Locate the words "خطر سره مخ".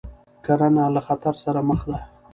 1.07-1.79